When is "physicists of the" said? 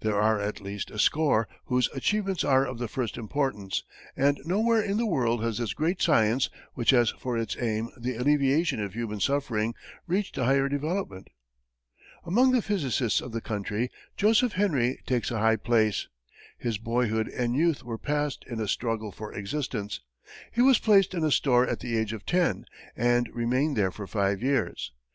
12.60-13.40